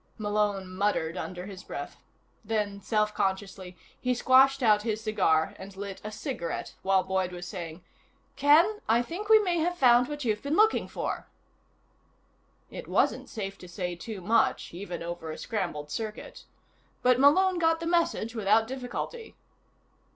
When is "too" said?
13.95-14.21